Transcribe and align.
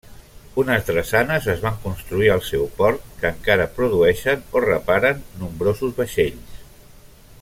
Unes 0.61 0.85
drassanes 0.85 1.49
es 1.53 1.59
van 1.65 1.75
construir 1.83 2.31
al 2.35 2.41
seu 2.47 2.65
port 2.79 3.05
que 3.19 3.31
encara 3.37 3.69
produeixen 3.77 4.43
o 4.61 4.65
reparen 4.67 5.21
nombrosos 5.43 5.95
vaixells. 6.01 6.59